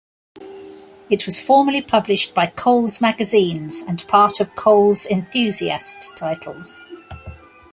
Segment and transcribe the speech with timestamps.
[1.11, 6.81] It was formerly published by Cowles Magazines and part of Cowles Enthusiast Titles.